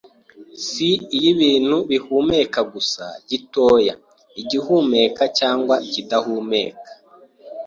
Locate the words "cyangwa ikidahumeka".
5.39-6.89